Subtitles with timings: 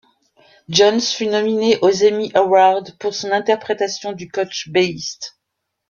[0.67, 5.37] Jones fut nominée aux Emmy Awards pour son interprétation du coach Beiste.